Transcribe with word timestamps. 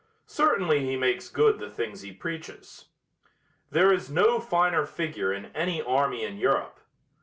Certainly 0.25 0.83
he 0.87 0.95
makes 0.97 1.29
good 1.29 1.59
the 1.59 1.69
things 1.69 2.01
he 2.01 2.11
preaches. 2.11 2.85
There 3.69 3.93
is 3.93 4.09
no 4.09 4.39
finer 4.39 4.83
figure 4.87 5.31
in 5.31 5.51
any 5.55 5.79
army 5.79 6.23
in 6.23 6.37
Europe. 6.39 6.79